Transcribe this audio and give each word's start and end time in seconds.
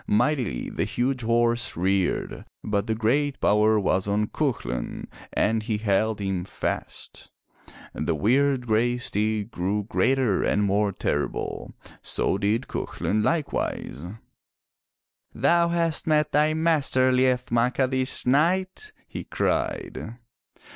Mightily 0.07 0.71
the 0.71 0.83
huge 0.83 1.21
horse 1.21 1.77
reared, 1.77 2.43
but 2.63 2.87
great 2.97 3.39
power 3.39 3.79
was 3.79 4.07
on 4.07 4.25
Cuchulain 4.29 5.05
and 5.31 5.61
he 5.61 5.77
held 5.77 6.19
him 6.19 6.43
fast. 6.43 7.29
The 7.93 8.15
weird 8.15 8.65
gray 8.65 8.97
steed 8.97 9.51
grew 9.51 9.83
greater 9.83 10.41
and 10.41 10.63
more 10.63 10.91
terrible— 10.91 11.75
so 12.17 12.39
did 12.39 12.67
Cuchulain 12.67 13.21
likewise. 13.21 14.01
410 14.05 14.11
FROM 14.13 14.19
THE 14.23 15.35
TOWER 15.35 15.35
WINDOW 15.35 15.41
'Thou 15.41 15.67
hast 15.81 16.07
met 16.07 16.31
thy 16.31 16.53
master, 16.55 17.11
Liath 17.11 17.51
Macha, 17.51 17.85
this 17.85 18.25
night!'' 18.25 18.93
he 19.07 19.23
cried. 19.23 20.15